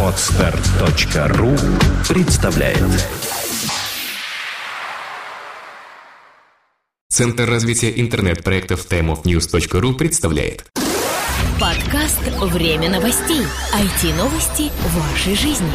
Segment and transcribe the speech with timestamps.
[0.00, 1.50] Отстар.ру
[2.08, 2.78] представляет
[7.08, 10.66] Центр развития интернет-проектов timeofnews.ru представляет
[11.60, 13.42] Подкаст «Время новостей».
[13.72, 15.66] IT-новости вашей жизни.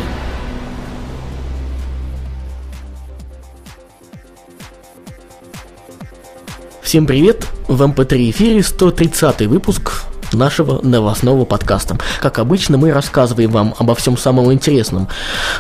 [6.81, 7.45] Всем привет!
[7.67, 11.97] В MP3 эфире 130 выпуск нашего новостного подкаста.
[12.19, 15.07] Как обычно, мы рассказываем вам обо всем самом интересном,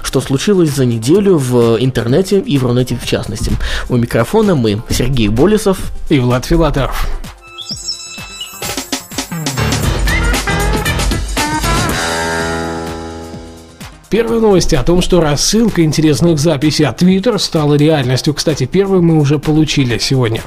[0.03, 3.51] что случилось за неделю в интернете и в Рунете в частности.
[3.89, 7.07] У микрофона мы, Сергей Болесов и Влад Филатов.
[14.09, 18.33] Первые новости о том, что рассылка интересных записей от Twitter стала реальностью.
[18.33, 20.41] Кстати, первую мы уже получили сегодня.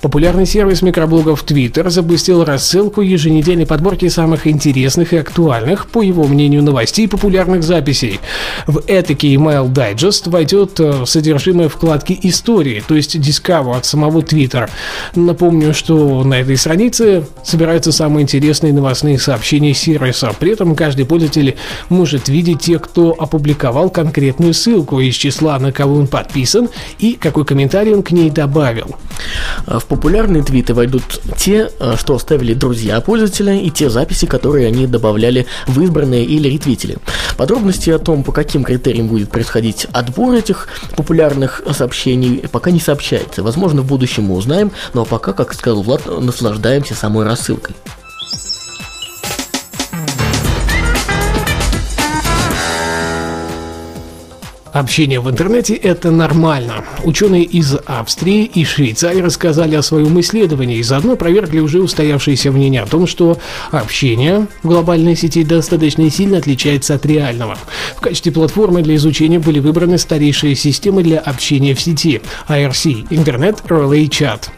[0.00, 6.62] Популярный сервис микроблогов Twitter запустил рассылку еженедельной подборки самых интересных и актуальных, по его мнению,
[6.62, 8.20] новостей и популярных записей.
[8.68, 14.70] В этакий email digest войдет э, содержимое вкладки «Истории», то есть Discover от самого Twitter.
[15.16, 20.32] Напомню, что на этой странице собираются самые интересные новостные сообщения сервиса.
[20.38, 21.56] При этом каждый пользователь
[21.88, 27.44] может видеть тех, кто опубликовал конкретную ссылку из числа, на кого он подписан и какой
[27.44, 28.96] комментарий он к ней добавил.
[29.66, 34.66] А в популярные твиты войдут те, а, что оставили друзья пользователя, и те записи, которые
[34.66, 36.98] они добавляли в избранные или ретвитили.
[37.36, 43.42] Подробности о том, по каким критериям будет происходить отбор этих популярных сообщений, пока не сообщается.
[43.42, 47.74] Возможно, в будущем мы узнаем, но пока, как сказал Влад, наслаждаемся самой рассылкой.
[54.82, 56.84] Общение в интернете– это нормально.
[57.04, 62.82] Ученые из Австрии и Швейцарии рассказали о своем исследовании и заодно проверили уже устоявшееся мнение
[62.82, 63.38] о том, что
[63.70, 67.56] общение в глобальной сети достаточно сильно отличается от реального.
[67.96, 73.62] В качестве платформы для изучения были выбраны старейшие системы для общения в сети– IRC– Internet
[73.68, 74.48] Relay Chat.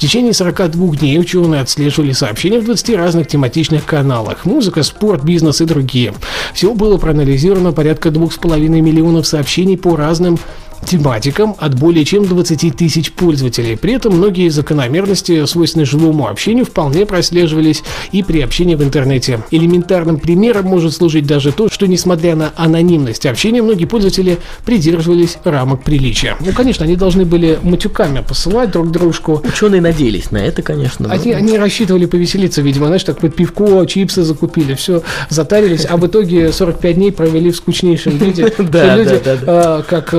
[0.00, 5.60] В течение 42 дней ученые отслеживали сообщения в 20 разных тематичных каналах– музыка, спорт, бизнес
[5.60, 6.14] и другие.
[6.54, 10.38] Всего было проанализировано порядка 2,5 миллионов сообщений по разным
[10.86, 13.76] тематикам от более чем 20 тысяч пользователей.
[13.76, 17.82] При этом многие закономерности, свойственные живому общению, вполне прослеживались
[18.12, 19.40] и при общении в интернете.
[19.50, 25.82] Элементарным примером может служить даже то, что несмотря на анонимность общения, многие пользователи придерживались рамок
[25.82, 26.36] приличия.
[26.40, 29.42] Ну, конечно, они должны были матюками посылать друг дружку.
[29.44, 31.10] Ученые надеялись на это, конечно.
[31.10, 36.06] Они, они рассчитывали повеселиться, видимо, знаешь, так под пивко, чипсы закупили, все, затарились, а в
[36.06, 38.52] итоге 45 дней провели в скучнейшем виде.
[38.70, 39.38] Да, да, да.
[39.46, 40.14] А, как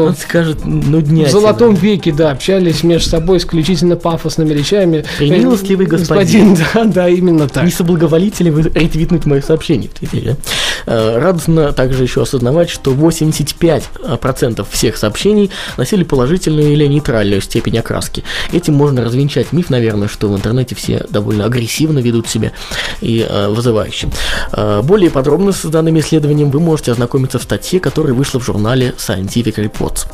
[0.52, 1.30] э, может нуднять.
[1.30, 5.06] В золотом веке, да, общались между собой исключительно пафосными речами.
[5.18, 6.54] Примилостливый господин.
[6.54, 6.58] господин.
[6.74, 7.66] Да, да, именно так.
[7.66, 10.38] Не соблаговолите ли вы ретвитнуть мое сообщение в Твиттере?
[10.86, 18.24] Э, радостно также еще осознавать, что 85% всех сообщений носили положительную или нейтральную степень окраски.
[18.52, 22.52] Этим можно развенчать миф, наверное, что в интернете все довольно агрессивно ведут себя
[23.02, 24.10] и э, вызывающе.
[24.54, 28.94] Э, более подробно с данными исследованием вы можете ознакомиться в статье, которая вышла в журнале
[28.98, 30.08] Scientific Reports.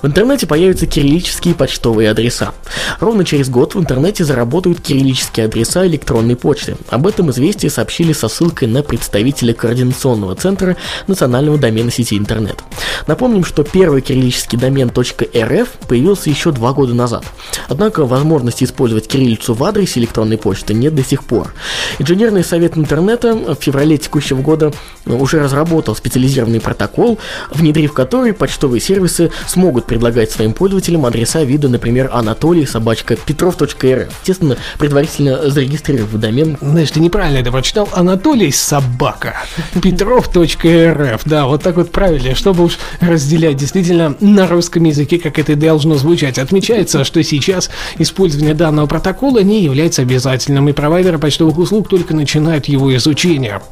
[0.00, 2.52] В интернете появятся кириллические почтовые адреса.
[3.00, 6.76] Ровно через год в интернете заработают кириллические адреса электронной почты.
[6.88, 10.76] Об этом известие сообщили со ссылкой на представителя Координационного центра
[11.08, 12.62] национального домена сети интернет.
[13.08, 17.24] Напомним, что первый кириллический домен .rf появился еще два года назад.
[17.68, 21.52] Однако возможности использовать кириллицу в адресе электронной почты нет до сих пор.
[21.98, 24.72] Инженерный совет интернета в феврале текущего года
[25.06, 27.18] уже разработал специализированный протокол,
[27.50, 34.08] внедрив который почтовые сервисы смогут предлагать своим пользователям адреса вида, например, Анатолий, собачка, Петров.рф.
[34.20, 36.56] Естественно, предварительно зарегистрировав домен.
[36.60, 37.88] Знаешь, ты неправильно это прочитал.
[37.92, 39.34] Анатолий, собака,
[39.82, 41.22] Петров.рф.
[41.24, 45.96] Да, вот так вот правильно, чтобы уж разделять действительно на русском языке, как это должно
[45.96, 46.38] звучать.
[46.38, 52.66] Отмечается, что сейчас использование данного протокола не является обязательным, и провайдеры почтовых услуг только начинают
[52.66, 53.62] его изучение.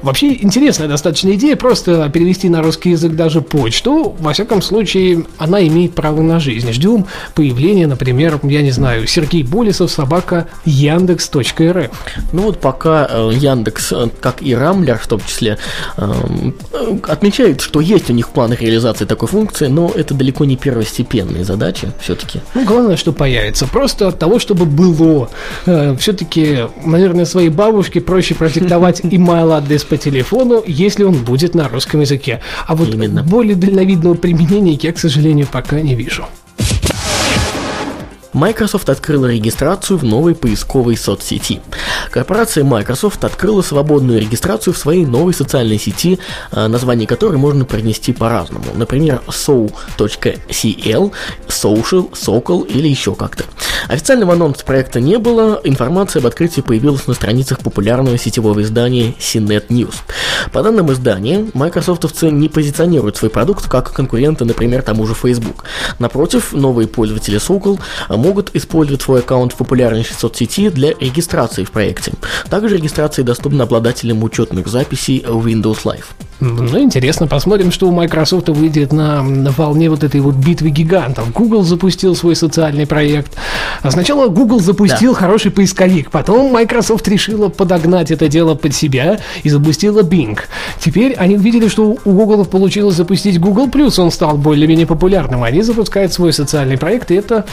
[0.00, 4.16] Вообще интересная достаточно идея просто перевести на русский язык даже почту.
[4.18, 6.72] Во всяком случае, она имеет право на жизнь.
[6.72, 11.90] Ждем появления, например, я не знаю, Сергей Болесов, собака Яндекс.рф.
[12.32, 15.58] Ну вот пока э, Яндекс, э, как и Рамблер в том числе,
[15.96, 16.12] э,
[17.08, 21.42] отмечают, что есть у них в планах реализации такой функции, но это далеко не первостепенная
[21.42, 22.40] задача все-таки.
[22.54, 23.66] Ну, главное, что появится.
[23.66, 25.28] Просто от того, чтобы было.
[25.98, 32.00] Все-таки, наверное, своей бабушке проще продиктовать email адрес по телефону, если он будет на русском
[32.00, 32.40] языке.
[32.66, 33.22] А вот Именно.
[33.22, 36.26] более дальновидного применения я, к сожалению, пока не вижу.
[38.32, 41.60] Microsoft открыла регистрацию в новой поисковой соцсети.
[42.10, 46.18] Корпорация Microsoft открыла свободную регистрацию в своей новой социальной сети,
[46.50, 48.64] а, название которой можно принести по-разному.
[48.74, 51.12] Например, so.cl,
[51.48, 53.44] social, sokol или еще как-то.
[53.88, 59.68] Официального анонса проекта не было, информация об открытии появилась на страницах популярного сетевого издания CNET
[59.68, 59.94] News.
[60.52, 65.64] По данным издания, майкрософтовцы не позиционируют свой продукт как конкурента, например, тому же Facebook.
[65.98, 67.80] Напротив, новые пользователи Sokol
[68.22, 72.12] могут использовать свой аккаунт в популярнейшей соцсети для регистрации в проекте.
[72.48, 76.04] Также регистрация доступна обладателям учетных записей Windows Live.
[76.42, 81.32] Ну, интересно, посмотрим, что у Microsoft выйдет на, на волне вот этой вот битвы гигантов.
[81.32, 83.36] Google запустил свой социальный проект.
[83.82, 85.20] А сначала Google запустил да.
[85.20, 90.36] хороший поисковик, потом Microsoft решила подогнать это дело под себя и запустила Bing.
[90.80, 95.44] Теперь они увидели, что у Google получилось запустить Google+, он стал более-менее популярным.
[95.44, 97.44] Они запускают свой социальный проект, и это,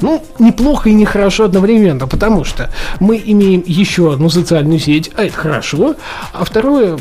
[0.00, 2.70] ну, неплохо и нехорошо одновременно, потому что
[3.00, 5.96] мы имеем еще одну социальную сеть, а это хорошо,
[6.32, 6.98] а второе,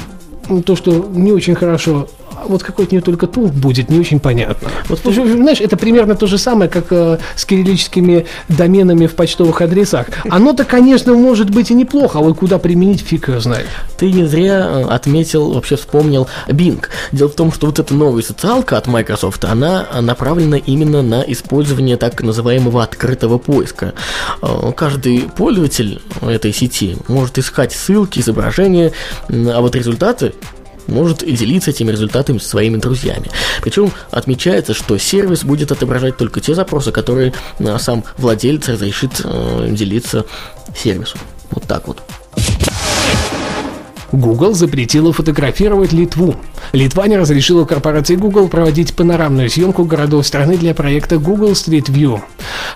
[0.66, 2.08] то, что не очень хорошо,
[2.48, 4.70] вот какой от нее только туф будет, не очень понятно.
[4.90, 9.62] Вот, ты знаешь, это примерно то же самое, как э, с кириллическими доменами в почтовых
[9.62, 10.08] адресах.
[10.30, 13.68] Оно-то, конечно, может быть и неплохо, а вот куда применить, фиг его знает.
[13.98, 16.84] Ты не зря э, отметил, вообще вспомнил Bing.
[17.12, 21.98] Дело в том, что вот эта новая социалка от Microsoft, она направлена именно на использование
[21.98, 23.94] так называемого открытого поиска.
[24.42, 28.92] Э, каждый пользователь этой сети может искать ссылки, изображения,
[29.30, 30.34] а вот результаты
[30.88, 33.30] может делиться этими результатами со своими друзьями.
[33.62, 39.68] Причем отмечается, что сервис будет отображать только те запросы, которые а, сам владелец разрешит э,
[39.72, 40.26] делиться
[40.76, 41.18] сервису.
[41.52, 42.02] Вот так вот.
[44.18, 46.36] Google запретила фотографировать Литву.
[46.74, 52.20] Литва не разрешила корпорации Google проводить панорамную съемку городов страны для проекта Google Street View.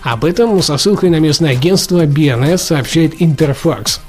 [0.03, 3.99] Об этом со ссылкой на местное агентство BNS сообщает Interfax.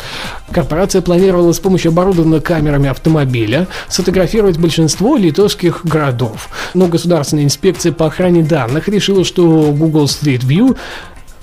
[0.51, 6.51] Корпорация планировала с помощью оборудованного камерами автомобиля сфотографировать большинство литовских городов.
[6.75, 10.77] Но Государственная инспекция по охране данных решила, что Google Street View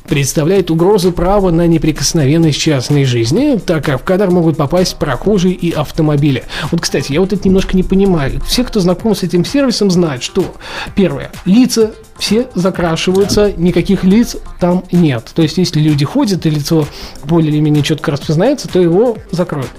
[0.10, 5.72] представляет угрозу права на неприкосновенность частной жизни, так как в кадр могут попасть прохожие и
[5.72, 6.44] автомобили.
[6.72, 8.42] Вот, кстати, я вот это немножко не понимаю.
[8.46, 10.44] Все, кто знаком с этим сервисом, знают, что,
[10.96, 15.32] первое, лица все закрашиваются, никаких лиц там нет.
[15.34, 16.88] То есть, если люди ходят и лицо
[17.24, 19.70] более или менее четко распознается, то его закроют.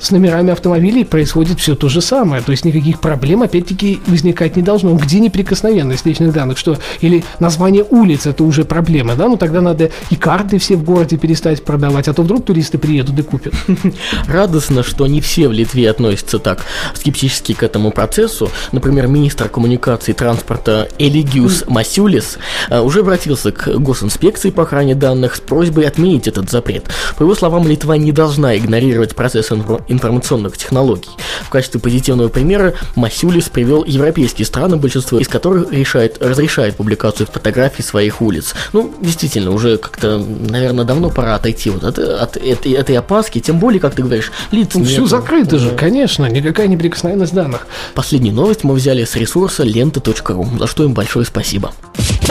[0.00, 2.42] С номерами автомобилей происходит все то же самое.
[2.42, 4.94] То есть, никаких проблем, опять-таки, возникать не должно.
[4.94, 6.58] Где неприкосновенность личных данных?
[6.58, 6.78] Что?
[7.00, 9.28] Или название улиц– это уже проблема, да?
[9.28, 13.18] Ну, тогда надо и карты все в городе перестать продавать, а то вдруг туристы приедут
[13.18, 13.54] и купят.
[14.28, 16.64] Радостно, что не все в Литве относятся так
[16.94, 18.50] скептически к этому процессу.
[18.72, 22.36] Например, министр коммуникации и транспорта Элигиус Масюлис
[22.68, 26.84] э, уже обратился к госинспекции по охране данных с просьбой отменить этот запрет.
[27.16, 31.08] По его словам, Литва не должна игнорировать процесс информационных технологий.
[31.42, 37.82] В качестве позитивного примера Масюлис привел европейские страны, большинство из которых решает, разрешает публикацию фотографий
[37.82, 38.54] своих улиц.
[38.74, 43.58] Ну, действительно, уже как-то, наверное, давно пора отойти вот от, от, от этой опаски, тем
[43.58, 47.66] более, как ты говоришь, лиц ну, Все закрыто же, конечно, никакая неприкосновенность данных.
[47.94, 51.69] Последнюю новость мы взяли с ресурса лента.ру, за что им большое спасибо.
[51.70, 52.29] Welcome.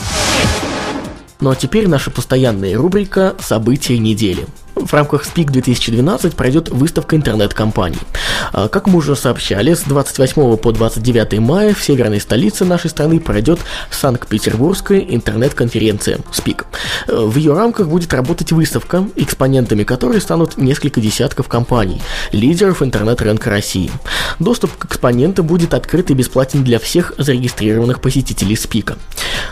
[1.41, 4.45] Ну а теперь наша постоянная рубрика «События недели».
[4.75, 7.99] В рамках СПИК 2012 пройдет выставка интернет-компаний.
[8.53, 13.19] А, как мы уже сообщали, с 28 по 29 мая в северной столице нашей страны
[13.19, 13.59] пройдет
[13.91, 16.65] Санкт-Петербургская интернет-конференция СПИК.
[17.07, 23.49] А, в ее рамках будет работать выставка, экспонентами которой станут несколько десятков компаний, лидеров интернет-рынка
[23.49, 23.91] России.
[24.39, 28.97] Доступ к экспонентам будет открыт и бесплатен для всех зарегистрированных посетителей СПИКа.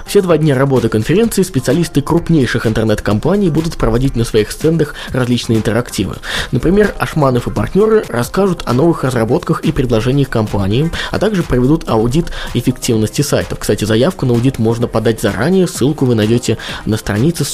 [0.05, 6.15] Все два дня работы конференции специалисты крупнейших интернет-компаний будут проводить на своих стендах различные интерактивы.
[6.51, 12.31] Например, Ашманов и партнеры расскажут о новых разработках и предложениях компании, а также проведут аудит
[12.53, 13.59] эффективности сайтов.
[13.59, 17.45] Кстати, заявку на аудит можно подать заранее, ссылку вы найдете на странице,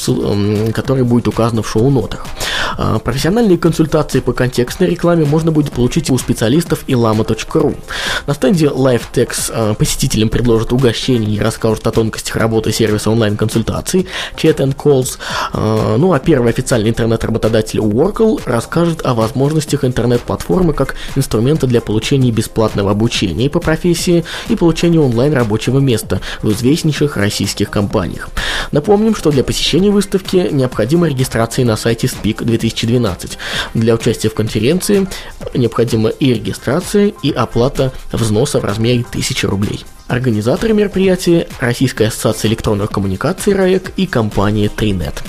[0.74, 2.26] которая будет указана в шоу-нотах.
[2.78, 7.78] А, профессиональные консультации по контекстной рекламе можно будет получить у специалистов ilama.ru.
[8.28, 14.58] На стенде LiveTex а, посетителям предложат угощение и расскажут о тонкостях работы сервиса онлайн-консультаций Chat
[14.58, 15.18] and Calls.
[15.54, 22.32] А, ну а первый официальный интернет-работодатель Oracle расскажет о возможностях интернет-платформы как инструмента для получения
[22.32, 28.30] бесплатного обучения по профессии и получения онлайн-рабочего места в известнейших российских компаниях.
[28.72, 33.38] Напомним, что для посещения выставки необходима регистрация на сайте SPIC 2012.
[33.74, 35.08] Для участия в конференции
[35.54, 39.86] необходима и регистрация, и оплата взноса в размере 1000 рублей.
[40.08, 45.24] Организаторы мероприятия– Российская ассоциация электронных коммуникаций РАЭК и компания Тринет.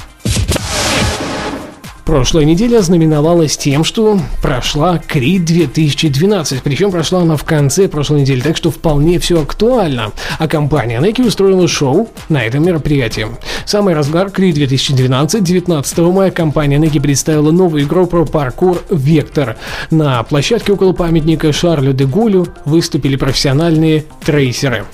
[2.04, 8.40] Прошлая неделя знаменовалась тем, что прошла Крид 2012, причем прошла она в конце прошлой недели,
[8.40, 10.12] так что вполне все актуально.
[10.38, 13.26] А компания Nike устроила шоу на этом мероприятии.
[13.64, 19.56] Самый разгар Крид 2012, 19 мая компания Nike представила новую игру про паркур Вектор.
[19.90, 24.84] На площадке около памятника Шарлю де Голю выступили профессиональные трейсеры.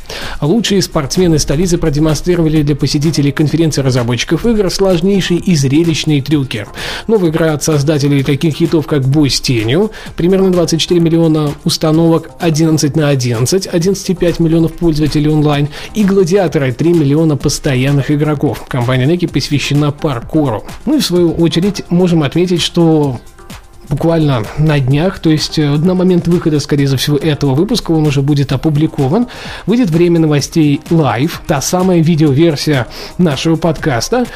[0.40, 6.66] Лучшие спортсмены столицы продемонстрировали для посетителей конференции разработчиков игр сложнейшие и зрелищные трюки.
[7.06, 12.96] Новая игра от создателей таких хитов, как «Бой с тенью», примерно 24 миллиона установок 11
[12.96, 18.64] на 11, 11,5 миллионов пользователей онлайн и «Гладиаторы» 3 миллиона постоянных игроков.
[18.68, 20.64] Компания Неки посвящена паркуру.
[20.86, 23.20] Ну и в свою очередь можем отметить, что
[23.90, 28.22] буквально на днях, то есть э, на момент выхода, скорее всего, этого выпуска он уже
[28.22, 29.26] будет опубликован.
[29.66, 32.86] Выйдет время новостей live, та самая видеоверсия
[33.18, 34.26] нашего подкаста,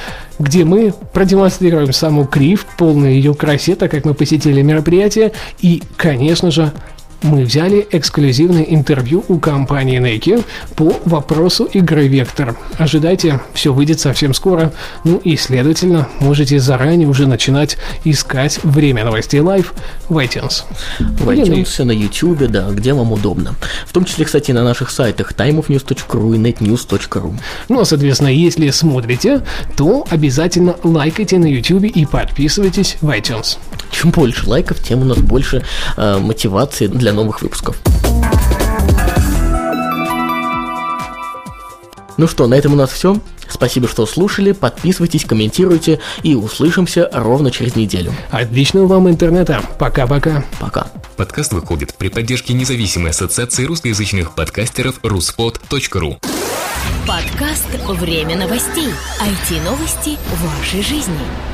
[0.40, 6.50] где мы продемонстрируем саму Крив, полную ее красе, так как мы посетили мероприятие, и, конечно
[6.50, 6.72] же,
[7.22, 10.44] мы взяли эксклюзивное интервью у компании Nekki
[10.76, 12.56] по вопросу игры Вектор.
[12.78, 14.72] Ожидайте, все выйдет совсем скоро.
[15.04, 19.74] Ну и, следовательно, можете заранее уже начинать искать время новостей live
[20.08, 20.64] в iTunes.
[20.98, 23.54] В iTunes, на YouTube, да, где вам удобно.
[23.86, 27.34] В том числе, кстати, на наших сайтах timeofnews.ru и netnews.ru.
[27.68, 29.42] Ну, а, соответственно, если смотрите,
[29.76, 33.58] то обязательно лайкайте на YouTube и подписывайтесь в iTunes.
[33.90, 35.62] Чем больше лайков, тем у нас больше
[35.96, 37.76] э, мотивации для новых выпусков.
[42.16, 43.20] Ну что, на этом у нас все.
[43.46, 48.14] Спасибо, что слушали, подписывайтесь, комментируйте и услышимся ровно через неделю.
[48.30, 49.60] Отличного вам интернета.
[49.78, 50.44] Пока-пока.
[50.58, 50.86] Пока.
[51.18, 56.16] Подкаст выходит при поддержке независимой ассоциации русскоязычных подкастеров ruspod.ru
[57.06, 57.68] Подкаст
[58.00, 58.88] «Время новостей».
[59.20, 61.53] IT-новости вашей жизни.